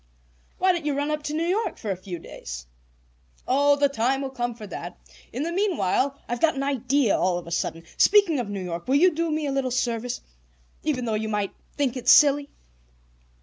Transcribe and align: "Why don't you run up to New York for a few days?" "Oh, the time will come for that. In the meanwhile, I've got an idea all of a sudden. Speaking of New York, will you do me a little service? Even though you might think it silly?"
"Why 0.57 0.71
don't 0.71 0.83
you 0.83 0.95
run 0.95 1.11
up 1.11 1.21
to 1.25 1.33
New 1.35 1.45
York 1.45 1.77
for 1.77 1.91
a 1.91 1.95
few 1.95 2.17
days?" 2.17 2.65
"Oh, 3.47 3.75
the 3.75 3.87
time 3.87 4.23
will 4.23 4.31
come 4.31 4.55
for 4.55 4.65
that. 4.65 4.97
In 5.31 5.43
the 5.43 5.51
meanwhile, 5.51 6.19
I've 6.27 6.41
got 6.41 6.55
an 6.55 6.63
idea 6.63 7.15
all 7.15 7.37
of 7.37 7.45
a 7.45 7.51
sudden. 7.51 7.83
Speaking 7.97 8.39
of 8.39 8.49
New 8.49 8.63
York, 8.63 8.87
will 8.87 8.95
you 8.95 9.13
do 9.13 9.29
me 9.29 9.45
a 9.45 9.51
little 9.51 9.69
service? 9.69 10.21
Even 10.81 11.05
though 11.05 11.13
you 11.13 11.29
might 11.29 11.51
think 11.77 11.95
it 11.95 12.07
silly?" 12.09 12.49